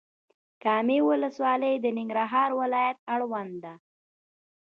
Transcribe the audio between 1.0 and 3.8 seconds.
ولسوالۍ د ننګرهار ولايت اړوند ده.